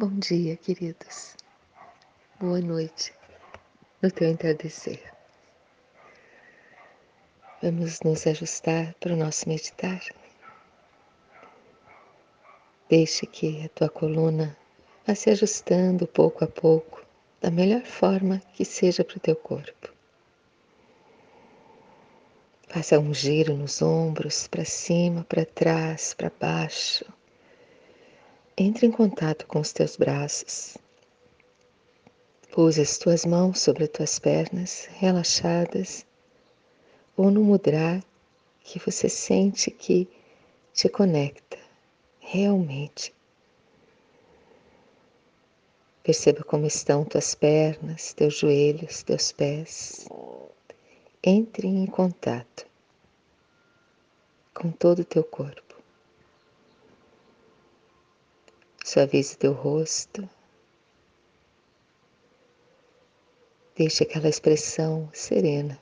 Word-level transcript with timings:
Bom 0.00 0.16
dia, 0.20 0.56
queridos. 0.56 1.34
Boa 2.38 2.60
noite 2.60 3.12
no 4.00 4.08
teu 4.08 4.28
entardecer. 4.28 5.02
Vamos 7.60 7.98
nos 8.02 8.24
ajustar 8.24 8.94
para 9.00 9.12
o 9.12 9.16
nosso 9.16 9.48
meditar. 9.48 10.00
Deixe 12.88 13.26
que 13.26 13.64
a 13.64 13.68
tua 13.70 13.88
coluna 13.88 14.56
vá 15.04 15.16
se 15.16 15.30
ajustando 15.30 16.06
pouco 16.06 16.44
a 16.44 16.46
pouco, 16.46 17.04
da 17.40 17.50
melhor 17.50 17.82
forma 17.82 18.40
que 18.54 18.64
seja 18.64 19.02
para 19.02 19.16
o 19.16 19.20
teu 19.20 19.34
corpo. 19.34 19.92
Faça 22.68 23.00
um 23.00 23.12
giro 23.12 23.56
nos 23.56 23.82
ombros, 23.82 24.46
para 24.46 24.64
cima, 24.64 25.24
para 25.24 25.44
trás, 25.44 26.14
para 26.14 26.30
baixo. 26.38 27.17
Entre 28.60 28.86
em 28.86 28.90
contato 28.90 29.46
com 29.46 29.60
os 29.60 29.72
teus 29.72 29.96
braços. 29.96 30.76
Puse 32.50 32.80
as 32.80 32.98
tuas 32.98 33.24
mãos 33.24 33.60
sobre 33.60 33.84
as 33.84 33.90
tuas 33.90 34.18
pernas 34.18 34.88
relaxadas 34.94 36.04
ou 37.16 37.30
no 37.30 37.44
mudra 37.44 38.02
que 38.64 38.80
você 38.80 39.08
sente 39.08 39.70
que 39.70 40.08
te 40.74 40.88
conecta 40.88 41.56
realmente. 42.18 43.14
Perceba 46.02 46.42
como 46.42 46.66
estão 46.66 47.04
tuas 47.04 47.36
pernas, 47.36 48.12
teus 48.12 48.38
joelhos, 48.38 49.04
teus 49.04 49.30
pés 49.30 50.08
entre 51.22 51.68
em 51.68 51.86
contato 51.86 52.66
com 54.52 54.72
todo 54.72 55.02
o 55.02 55.04
teu 55.04 55.22
corpo. 55.22 55.67
Suavize 58.90 59.36
teu 59.36 59.52
rosto. 59.52 60.26
Deixe 63.76 64.02
aquela 64.02 64.30
expressão 64.30 65.10
serena. 65.12 65.78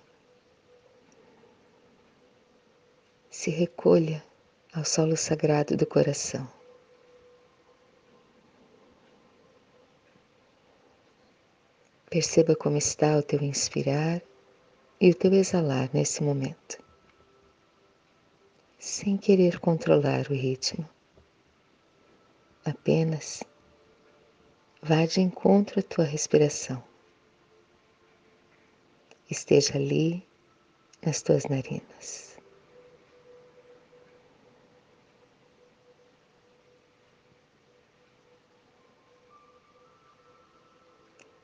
Se 3.30 3.48
recolha 3.48 4.24
ao 4.74 4.84
solo 4.84 5.16
sagrado 5.16 5.76
do 5.76 5.86
coração. 5.86 6.50
Perceba 12.10 12.56
como 12.56 12.76
está 12.76 13.16
o 13.16 13.22
teu 13.22 13.40
inspirar 13.40 14.20
e 15.00 15.10
o 15.10 15.14
teu 15.14 15.32
exalar 15.32 15.88
nesse 15.94 16.24
momento, 16.24 16.82
sem 18.80 19.16
querer 19.16 19.60
controlar 19.60 20.26
o 20.28 20.34
ritmo. 20.34 20.95
Apenas 22.66 23.44
vá 24.82 25.06
de 25.06 25.20
encontro 25.20 25.78
à 25.78 25.82
tua 25.84 26.04
respiração. 26.04 26.82
Esteja 29.30 29.76
ali 29.76 30.26
nas 31.00 31.22
tuas 31.22 31.44
narinas. 31.44 32.36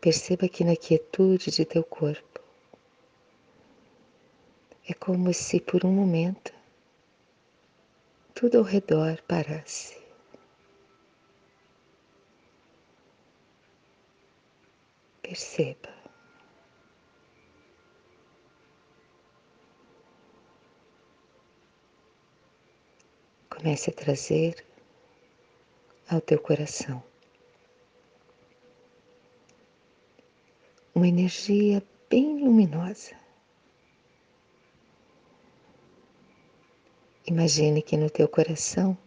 Perceba 0.00 0.48
que 0.48 0.64
na 0.64 0.74
quietude 0.74 1.52
de 1.52 1.64
teu 1.64 1.84
corpo 1.84 2.40
é 4.88 4.92
como 4.92 5.32
se 5.32 5.60
por 5.60 5.86
um 5.86 5.92
momento 5.92 6.52
tudo 8.34 8.58
ao 8.58 8.64
redor 8.64 9.22
parasse. 9.28 10.01
Perceba. 15.22 15.88
Comece 23.48 23.90
a 23.90 23.94
trazer 23.94 24.66
ao 26.10 26.20
teu 26.20 26.40
coração 26.40 27.02
uma 30.94 31.06
energia 31.06 31.82
bem 32.10 32.42
luminosa 32.42 33.22
Imagine 37.24 37.82
que 37.82 37.96
no 37.96 38.10
teu 38.10 38.28
coração 38.28 38.98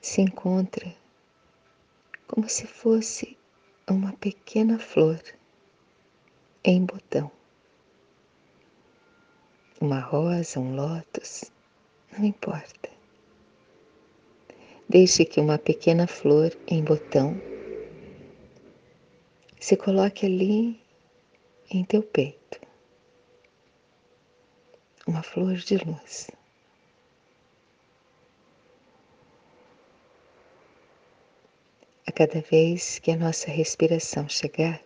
se 0.00 0.20
encontra 0.20 0.94
como 2.26 2.48
se 2.48 2.66
fosse 2.66 3.36
uma 3.88 4.12
pequena 4.14 4.78
flor 4.78 5.20
em 6.64 6.84
botão. 6.84 7.30
Uma 9.80 10.00
rosa, 10.00 10.60
um 10.60 10.74
lótus, 10.74 11.52
não 12.16 12.24
importa. 12.24 12.90
Deixe 14.88 15.24
que 15.24 15.40
uma 15.40 15.58
pequena 15.58 16.06
flor 16.06 16.56
em 16.66 16.82
botão 16.82 17.40
se 19.60 19.76
coloque 19.76 20.26
ali 20.26 20.80
em 21.70 21.84
teu 21.84 22.02
peito 22.02 22.64
uma 25.06 25.22
flor 25.22 25.54
de 25.54 25.76
luz. 25.76 26.30
Cada 32.14 32.40
vez 32.40 33.00
que 33.00 33.10
a 33.10 33.16
nossa 33.16 33.50
respiração 33.50 34.28
chegar, 34.28 34.80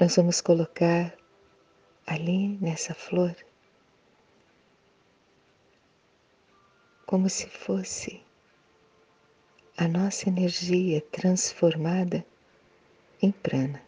nós 0.00 0.16
vamos 0.16 0.40
colocar 0.40 1.14
ali 2.06 2.56
nessa 2.60 2.94
flor 2.94 3.36
como 7.04 7.28
se 7.28 7.46
fosse 7.46 8.24
a 9.76 9.86
nossa 9.86 10.30
energia 10.30 11.02
transformada 11.12 12.24
em 13.20 13.30
prana. 13.30 13.82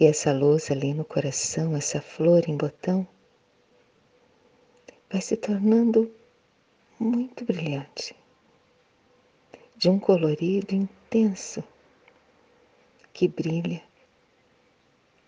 E 0.00 0.06
essa 0.06 0.32
luz 0.32 0.70
ali 0.70 0.94
no 0.94 1.04
coração, 1.04 1.76
essa 1.76 2.00
flor 2.00 2.48
em 2.48 2.56
botão, 2.56 3.06
vai 5.10 5.20
se 5.20 5.36
tornando 5.36 6.10
muito 6.98 7.44
brilhante, 7.44 8.14
de 9.76 9.88
um 9.88 9.98
colorido 9.98 10.74
intenso 10.74 11.62
que 13.12 13.28
brilha 13.28 13.82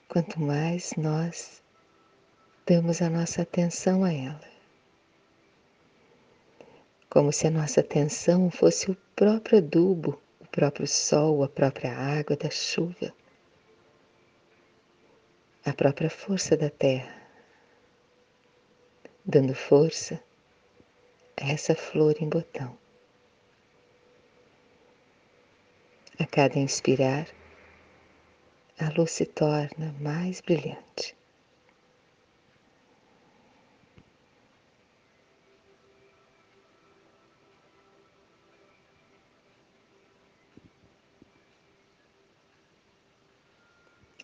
quanto 0.09 0.41
mais 0.41 0.93
nós 0.97 1.63
damos 2.67 3.01
a 3.01 3.09
nossa 3.09 3.43
atenção 3.43 4.05
a 4.05 4.13
ela. 4.13 4.51
Como 7.09 7.33
se 7.33 7.47
a 7.47 7.51
nossa 7.51 7.81
atenção 7.81 8.51
fosse 8.51 8.91
o 8.91 8.97
próprio 9.15 9.59
adubo, 9.59 10.21
o 10.41 10.47
próprio 10.47 10.87
sol, 10.87 11.43
a 11.43 11.49
própria 11.49 11.93
água 11.97 12.37
da 12.37 12.51
chuva 12.51 13.13
a 15.65 15.73
própria 15.73 16.09
força 16.09 16.57
da 16.57 16.71
terra, 16.71 17.15
dando 19.25 19.55
força 19.55 20.21
essa 21.41 21.75
flor 21.75 22.15
em 22.21 22.29
botão. 22.29 22.79
A 26.19 26.27
cada 26.27 26.59
inspirar, 26.59 27.27
a 28.79 28.91
luz 28.91 29.11
se 29.13 29.25
torna 29.25 29.95
mais 29.99 30.41
brilhante. 30.41 31.17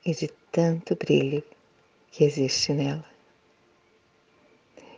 e 0.04 0.14
de 0.14 0.28
tanto 0.52 0.94
brilho 0.94 1.42
que 2.12 2.22
existe 2.22 2.72
nela, 2.72 3.04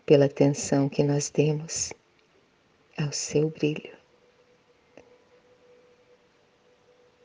pela 0.04 0.26
atenção 0.26 0.86
que 0.86 1.02
nós 1.02 1.30
demos 1.30 1.94
ao 2.98 3.12
seu 3.12 3.48
brilho. 3.48 3.96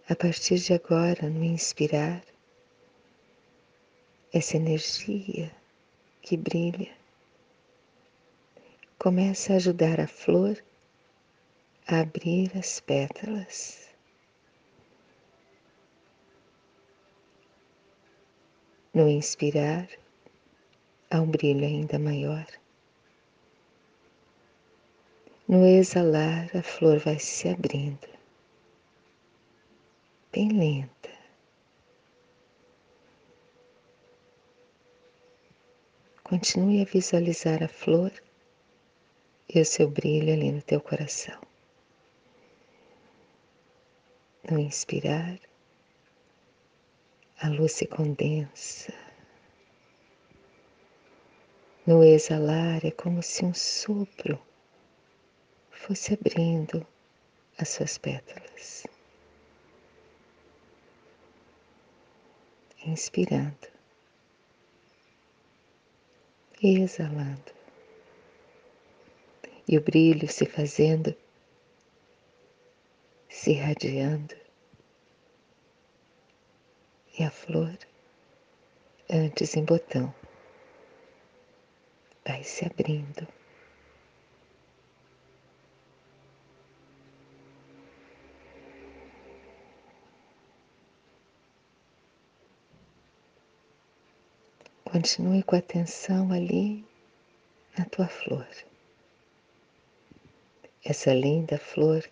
A 0.08 0.16
partir 0.16 0.60
de 0.60 0.74
agora, 0.74 1.30
no 1.30 1.44
inspirar, 1.44 2.24
essa 4.32 4.58
energia 4.58 5.52
que 6.22 6.38
brilha 6.38 6.92
começa 9.00 9.54
a 9.54 9.56
ajudar 9.56 10.00
a 10.00 10.08
flor 10.08 10.64
a 11.88 12.02
abrir 12.02 12.56
as 12.58 12.80
pétalas. 12.80 13.90
No 18.94 19.10
inspirar, 19.10 19.90
há 21.10 21.20
um 21.20 21.28
brilho 21.28 21.66
ainda 21.66 21.98
maior. 21.98 22.46
No 25.54 25.68
exalar, 25.68 26.50
a 26.58 26.64
flor 26.64 26.98
vai 26.98 27.20
se 27.20 27.48
abrindo, 27.48 28.08
bem 30.32 30.50
lenta. 30.50 31.12
Continue 36.24 36.82
a 36.82 36.86
visualizar 36.86 37.62
a 37.62 37.68
flor 37.68 38.12
e 39.48 39.62
o 39.62 39.64
seu 39.64 39.88
brilho 39.88 40.34
ali 40.34 40.52
no 40.52 40.62
teu 40.64 40.82
coração. 40.82 41.40
No 44.50 44.58
inspirar, 44.58 45.40
a 47.40 47.50
luz 47.50 47.74
se 47.74 47.86
condensa. 47.86 48.92
No 51.86 52.04
exalar, 52.04 52.84
é 52.84 52.90
como 52.90 53.22
se 53.22 53.46
um 53.46 53.54
sopro 53.54 54.42
fosse 55.84 56.14
abrindo 56.14 56.88
as 57.58 57.68
suas 57.68 57.98
pétalas. 57.98 58.88
Inspirando 62.86 63.68
e 66.62 66.80
exalando. 66.80 67.52
E 69.68 69.78
o 69.78 69.82
brilho 69.82 70.30
se 70.30 70.46
fazendo, 70.46 71.14
se 73.28 73.52
irradiando. 73.52 74.36
E 77.20 77.24
a 77.24 77.30
flor, 77.30 77.78
antes 79.10 79.54
em 79.58 79.66
botão, 79.66 80.16
vai 82.26 82.42
se 82.46 82.66
abrindo. 82.66 83.28
Continue 94.94 95.42
com 95.42 95.56
a 95.56 95.58
atenção 95.58 96.32
ali 96.32 96.86
na 97.76 97.84
tua 97.86 98.08
flor. 98.08 98.48
Essa 100.86 101.12
linda 101.12 101.58
flor 101.58 102.08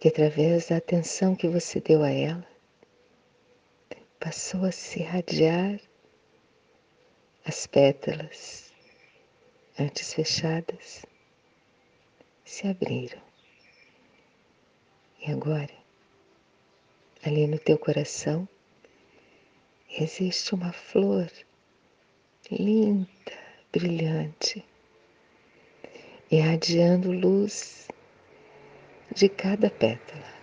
que, 0.00 0.08
através 0.08 0.68
da 0.68 0.78
atenção 0.78 1.36
que 1.36 1.46
você 1.46 1.78
deu 1.78 2.02
a 2.02 2.10
ela, 2.10 2.48
passou 4.18 4.64
a 4.64 4.72
se 4.72 5.00
irradiar 5.00 5.78
as 7.44 7.66
pétalas, 7.66 8.72
antes 9.78 10.14
fechadas, 10.14 11.04
se 12.46 12.66
abriram. 12.66 13.20
E 15.20 15.30
agora, 15.30 15.74
ali 17.22 17.46
no 17.46 17.58
teu 17.58 17.76
coração, 17.76 18.48
existe 19.90 20.54
uma 20.54 20.72
flor 20.72 21.30
linda, 22.50 23.08
brilhante, 23.72 24.64
irradiando 26.30 27.12
luz 27.12 27.88
de 29.14 29.28
cada 29.28 29.70
pétala. 29.70 30.38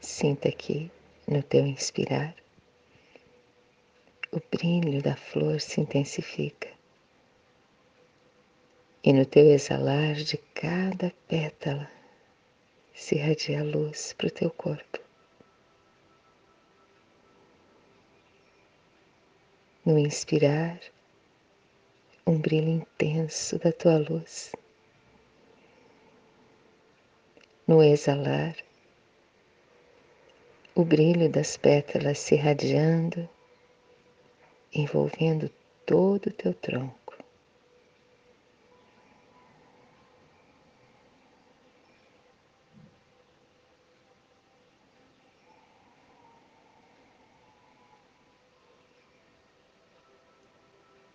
Sinta 0.00 0.48
aqui 0.48 0.90
no 1.26 1.42
teu 1.42 1.66
inspirar, 1.66 2.34
o 4.30 4.40
brilho 4.50 5.02
da 5.02 5.16
flor 5.16 5.60
se 5.60 5.80
intensifica. 5.80 6.68
E 9.04 9.12
no 9.12 9.26
teu 9.26 9.46
exalar 9.50 10.14
de 10.14 10.36
cada 10.54 11.12
pétala, 11.26 11.90
se 12.94 13.16
irradia 13.16 13.62
luz 13.62 14.12
para 14.12 14.28
o 14.28 14.30
teu 14.30 14.50
corpo. 14.50 14.98
No 19.84 19.98
inspirar, 19.98 20.78
um 22.26 22.38
brilho 22.38 22.68
intenso 22.68 23.58
da 23.58 23.72
tua 23.72 23.98
luz. 23.98 24.52
No 27.66 27.82
exalar, 27.82 28.56
o 30.74 30.84
brilho 30.84 31.28
das 31.28 31.56
pétalas 31.56 32.18
se 32.18 32.34
irradiando, 32.34 33.28
envolvendo 34.72 35.50
todo 35.84 36.28
o 36.28 36.32
teu 36.32 36.54
tronco. 36.54 37.01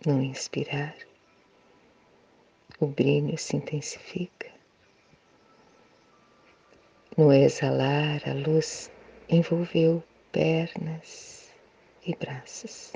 No 0.08 0.22
inspirar, 0.22 0.96
o 2.80 2.86
brilho 2.86 3.36
se 3.36 3.58
intensifica. 3.58 4.50
No 7.14 7.30
exalar, 7.30 8.26
a 8.26 8.32
luz 8.32 8.90
envolveu 9.28 10.02
pernas 10.32 11.52
e 12.06 12.16
braços. 12.16 12.94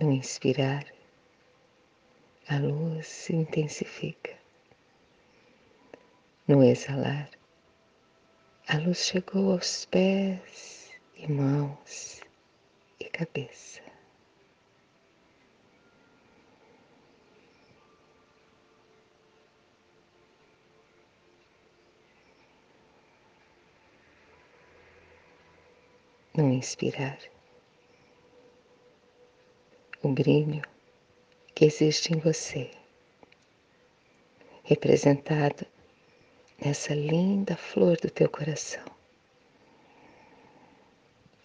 No 0.00 0.10
inspirar, 0.10 0.84
a 2.48 2.58
luz 2.58 3.06
se 3.06 3.32
intensifica. 3.32 4.45
No 6.48 6.62
exalar, 6.62 7.28
a 8.68 8.78
luz 8.78 8.98
chegou 8.98 9.50
aos 9.50 9.84
pés 9.86 10.92
e 11.16 11.26
mãos 11.26 12.20
e 13.00 13.04
cabeça. 13.06 13.82
No 26.36 26.52
inspirar, 26.52 27.18
o 30.00 30.08
brilho 30.10 30.62
que 31.56 31.64
existe 31.64 32.12
em 32.12 32.20
você, 32.20 32.70
representado 34.62 35.66
nessa 36.62 36.94
linda 36.94 37.56
flor 37.56 37.96
do 37.98 38.10
teu 38.10 38.28
coração. 38.28 38.84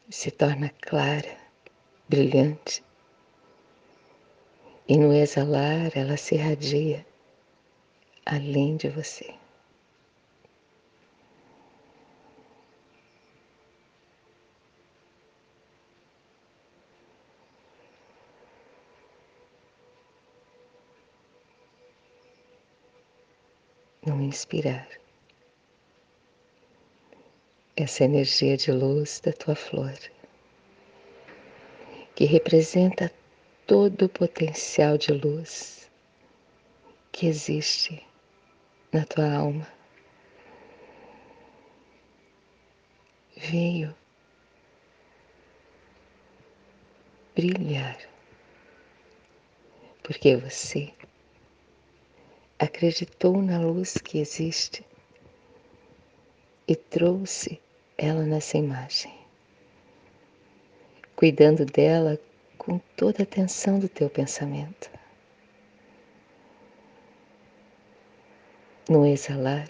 Se 0.09 0.31
torna 0.31 0.69
clara, 0.81 1.37
brilhante, 2.09 2.83
e 4.87 4.97
no 4.97 5.13
exalar 5.13 5.91
ela 5.95 6.17
se 6.17 6.35
irradia 6.35 7.05
além 8.25 8.77
de 8.77 8.89
você. 8.89 9.33
No 24.05 24.19
inspirar, 24.21 25.00
essa 27.81 28.03
energia 28.03 28.55
de 28.55 28.71
luz 28.71 29.19
da 29.19 29.33
tua 29.33 29.55
flor, 29.55 29.97
que 32.15 32.25
representa 32.25 33.11
todo 33.65 34.05
o 34.05 34.09
potencial 34.09 34.97
de 34.97 35.11
luz 35.11 35.89
que 37.11 37.27
existe 37.27 38.05
na 38.91 39.05
tua 39.05 39.33
alma. 39.33 39.67
Veio 43.35 43.95
brilhar, 47.35 47.97
porque 50.03 50.35
você 50.35 50.93
acreditou 52.59 53.41
na 53.41 53.59
luz 53.59 53.97
que 53.97 54.19
existe 54.19 54.85
e 56.67 56.75
trouxe 56.75 57.59
ela 58.01 58.23
nessa 58.23 58.57
imagem, 58.57 59.13
cuidando 61.15 61.65
dela 61.65 62.19
com 62.57 62.79
toda 62.97 63.21
a 63.21 63.23
atenção 63.23 63.79
do 63.79 63.87
teu 63.87 64.09
pensamento. 64.09 64.89
no 68.91 69.05
exalar, 69.05 69.69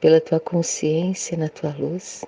pela 0.00 0.20
tua 0.20 0.40
consciência 0.40 1.36
na 1.36 1.48
tua 1.48 1.72
luz, 1.72 2.24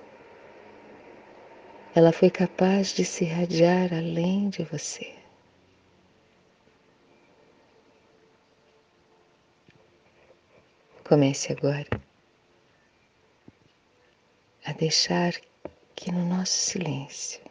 ela 1.93 2.13
foi 2.13 2.29
capaz 2.29 2.93
de 2.93 3.03
se 3.03 3.25
irradiar 3.25 3.93
além 3.93 4.49
de 4.49 4.63
você. 4.63 5.13
Comece 11.03 11.51
agora 11.51 12.12
deixar 14.83 15.33
que 15.95 16.11
no 16.11 16.25
nosso 16.25 16.51
silêncio 16.51 17.41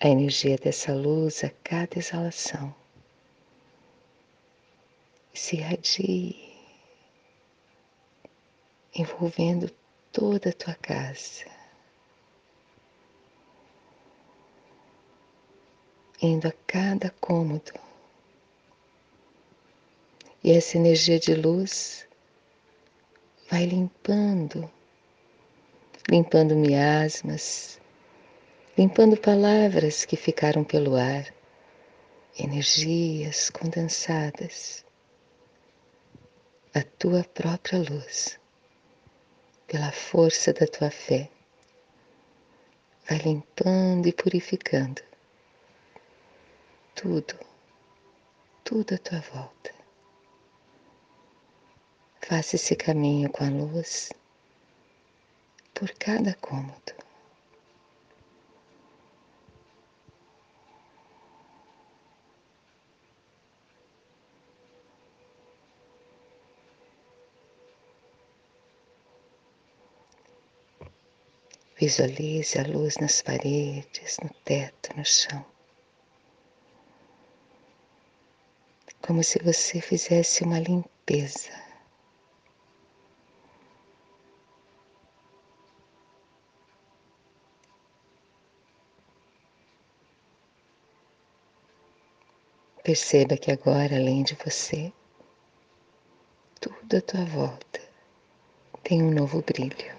a 0.00 0.08
energia 0.08 0.56
dessa 0.56 0.92
luz 0.92 1.44
a 1.44 1.50
cada 1.62 2.00
exalação 2.00 2.74
se 5.32 5.54
irradie, 5.54 6.52
envolvendo 8.92 9.70
toda 10.10 10.50
a 10.50 10.52
tua 10.52 10.74
casa, 10.74 11.46
indo 16.20 16.48
a 16.48 16.52
cada 16.66 17.08
cômodo. 17.20 17.72
E 20.42 20.50
essa 20.50 20.76
energia 20.76 21.20
de 21.20 21.36
luz 21.36 22.04
vai 23.52 23.66
limpando, 23.66 24.72
limpando 26.08 26.56
miasmas, 26.56 27.78
limpando 28.78 29.14
palavras 29.14 30.06
que 30.06 30.16
ficaram 30.16 30.64
pelo 30.64 30.96
ar, 30.96 31.26
energias 32.38 33.50
condensadas, 33.50 34.86
a 36.74 36.82
tua 36.82 37.24
própria 37.24 37.80
luz, 37.80 38.40
pela 39.66 39.92
força 39.92 40.54
da 40.54 40.66
tua 40.66 40.90
fé, 40.90 41.28
vai 43.06 43.18
limpando 43.18 44.08
e 44.08 44.14
purificando 44.14 45.02
tudo, 46.94 47.38
tudo 48.64 48.94
à 48.94 48.98
tua 48.98 49.20
volta. 49.20 49.81
Faça 52.24 52.56
esse 52.56 52.76
caminho 52.76 53.28
com 53.30 53.44
a 53.44 53.48
luz 53.50 54.10
por 55.74 55.90
cada 55.98 56.34
cômodo. 56.34 56.94
Visualize 71.76 72.56
a 72.56 72.62
luz 72.62 72.96
nas 72.98 73.20
paredes, 73.20 74.18
no 74.22 74.30
teto, 74.44 74.96
no 74.96 75.04
chão. 75.04 75.44
Como 79.04 79.24
se 79.24 79.40
você 79.40 79.80
fizesse 79.80 80.44
uma 80.44 80.60
limpeza. 80.60 81.61
Perceba 92.82 93.36
que 93.36 93.52
agora, 93.52 93.94
além 93.94 94.24
de 94.24 94.34
você, 94.34 94.92
tudo 96.60 96.96
à 96.96 97.00
tua 97.00 97.24
volta 97.24 97.80
tem 98.82 99.00
um 99.00 99.12
novo 99.12 99.40
brilho. 99.40 99.96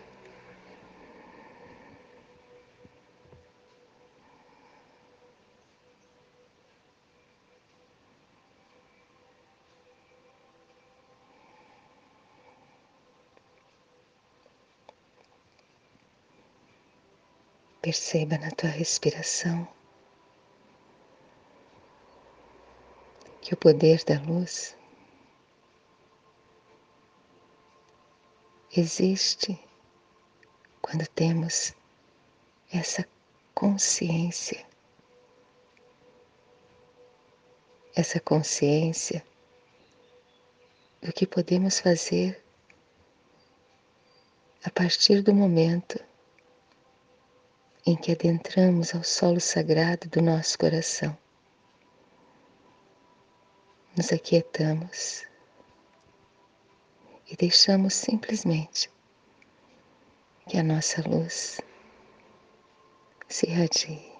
Perceba 17.81 18.37
na 18.37 18.51
tua 18.51 18.69
respiração 18.69 19.65
que 23.43 23.53
o 23.53 23.57
poder 23.57 24.01
da 24.05 24.17
luz 24.21 24.73
existe 28.75 29.59
quando 30.81 31.05
temos 31.07 31.73
essa 32.71 33.05
consciência, 33.53 34.65
essa 37.93 38.17
consciência 38.21 39.21
do 41.01 41.11
que 41.11 41.27
podemos 41.27 41.81
fazer 41.81 42.41
a 44.63 44.69
partir 44.69 45.21
do 45.21 45.33
momento 45.33 46.01
em 47.85 47.97
que 47.97 48.13
adentramos 48.13 48.95
ao 48.95 49.03
solo 49.03 49.41
sagrado 49.41 50.07
do 50.07 50.21
nosso 50.21 50.57
coração. 50.57 51.22
Nos 53.95 54.11
aquietamos 54.11 55.23
e 57.29 57.35
deixamos 57.35 57.93
simplesmente 57.93 58.89
que 60.47 60.57
a 60.57 60.63
nossa 60.63 61.07
luz 61.07 61.61
se 63.29 63.47
irradie. 63.47 64.11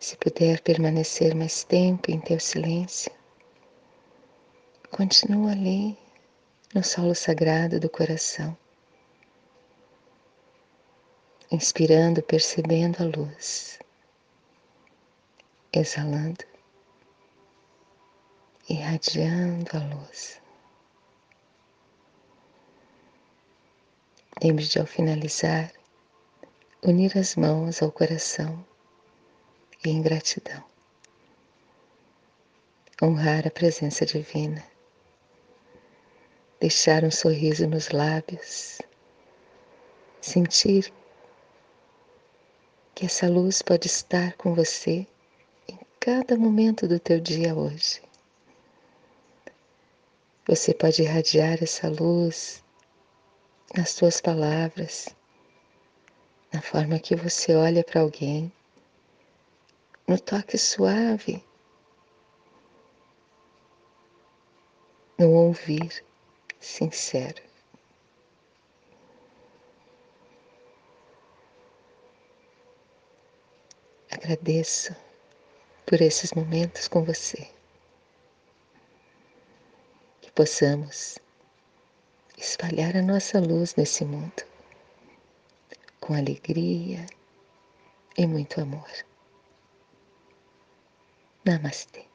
Se 0.00 0.16
puder 0.16 0.60
permanecer 0.62 1.36
mais 1.36 1.62
tempo 1.62 2.10
em 2.10 2.18
teu 2.18 2.40
silêncio, 2.40 3.12
continua 4.90 5.52
ali 5.52 5.96
no 6.74 6.82
solo 6.82 7.14
sagrado 7.14 7.78
do 7.78 7.88
coração, 7.88 8.58
inspirando, 11.50 12.22
percebendo 12.22 13.02
a 13.02 13.06
luz, 13.06 13.78
exalando, 15.72 16.44
irradiando 18.68 19.70
a 19.76 19.80
luz. 19.94 20.40
Lembre 24.42 24.64
de, 24.64 24.78
ao 24.78 24.86
finalizar, 24.86 25.72
unir 26.82 27.16
as 27.18 27.34
mãos 27.34 27.82
ao 27.82 27.90
coração 27.90 28.64
e 29.84 29.90
em 29.90 30.00
gratidão. 30.00 30.64
Honrar 33.02 33.46
a 33.46 33.50
presença 33.50 34.04
divina 34.06 34.64
deixar 36.60 37.04
um 37.04 37.10
sorriso 37.10 37.66
nos 37.68 37.90
lábios, 37.90 38.80
sentir 40.20 40.92
que 42.98 43.06
essa 43.06 43.28
luz 43.28 43.62
pode 43.62 43.86
estar 43.86 44.32
com 44.32 44.54
você 44.54 45.06
em 45.68 45.78
cada 46.00 46.36
momento 46.36 46.88
do 46.88 46.98
teu 46.98 47.20
dia 47.20 47.54
hoje. 47.54 48.02
Você 50.48 50.74
pode 50.74 51.02
irradiar 51.02 51.62
essa 51.62 51.88
luz 51.88 52.60
nas 53.72 53.90
suas 53.90 54.20
palavras, 54.20 55.10
na 56.52 56.60
forma 56.60 56.98
que 56.98 57.14
você 57.14 57.54
olha 57.54 57.84
para 57.84 58.00
alguém, 58.00 58.52
no 60.04 60.18
toque 60.18 60.58
suave, 60.58 61.40
no 65.16 65.30
ouvir 65.30 66.04
sincero. 66.58 67.47
Agradeço 74.28 74.94
por 75.86 76.02
esses 76.02 76.34
momentos 76.34 76.86
com 76.86 77.02
você. 77.02 77.50
Que 80.20 80.30
possamos 80.32 81.18
espalhar 82.36 82.94
a 82.94 83.00
nossa 83.00 83.40
luz 83.40 83.74
nesse 83.76 84.04
mundo 84.04 84.42
com 85.98 86.12
alegria 86.12 87.06
e 88.18 88.26
muito 88.26 88.60
amor. 88.60 88.90
Namastê. 91.42 92.07